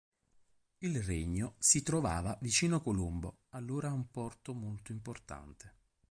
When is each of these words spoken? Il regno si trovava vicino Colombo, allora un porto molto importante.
Il 0.79 1.03
regno 1.03 1.53
si 1.59 1.83
trovava 1.83 2.35
vicino 2.41 2.81
Colombo, 2.81 3.41
allora 3.49 3.93
un 3.93 4.09
porto 4.09 4.55
molto 4.55 4.91
importante. 4.91 5.75